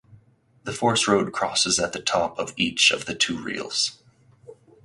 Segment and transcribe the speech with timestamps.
[0.63, 4.01] The forest road crosses at the top of each of the two reels.